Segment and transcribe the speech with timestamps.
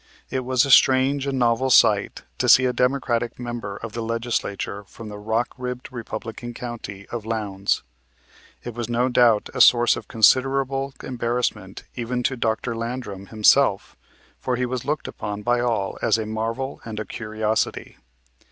[0.31, 4.83] It was a strange and novel sight to see a Democratic member of the Legislature
[4.85, 7.83] from the rock ribbed Republican county of Lowndes.
[8.63, 12.75] It was no doubt a source of considerable embarrassment even to Dr.
[12.75, 13.95] Landrum himself,
[14.39, 17.97] for he was looked upon by all as a marvel and a curiosity.